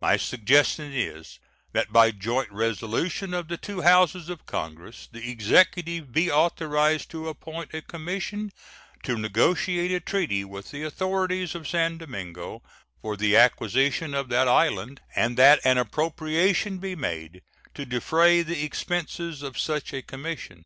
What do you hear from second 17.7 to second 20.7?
to defray the expenses of such a commission.